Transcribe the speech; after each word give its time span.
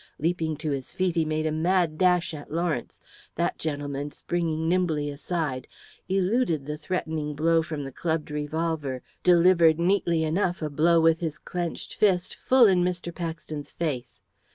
Leaping 0.17 0.57
to 0.57 0.71
his 0.71 0.95
feet, 0.95 1.13
he 1.13 1.23
made 1.23 1.45
a 1.45 1.51
mad 1.51 1.95
dash 1.99 2.33
at 2.33 2.49
Lawrence. 2.51 2.99
That 3.35 3.59
gentleman, 3.59 4.09
springing 4.09 4.67
nimbly 4.67 5.11
aside, 5.11 5.67
eluded 6.09 6.65
the 6.65 6.75
threatening 6.75 7.35
blow 7.35 7.61
from 7.61 7.83
the 7.83 7.91
clubbed 7.91 8.31
revolver, 8.31 9.03
delivered 9.21 9.77
neatly 9.79 10.23
enough 10.23 10.63
a 10.63 10.71
blow 10.71 10.99
with 10.99 11.19
his 11.19 11.37
clenched 11.37 11.93
fist 11.93 12.33
full 12.33 12.65
in 12.65 12.81
Mr. 12.83 13.13
Paxton's 13.13 13.73
face. 13.73 14.19